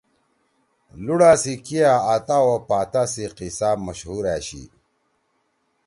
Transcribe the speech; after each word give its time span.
لُوڑا 1.05 1.31
سی 1.41 1.53
کیِا 1.65 1.93
آتا 2.13 2.37
او 2.47 2.55
پاتا 2.69 3.03
سی 3.13 3.25
قصہ 3.37 3.69
مشہور 3.85 4.23
أشئی۔ 4.35 4.63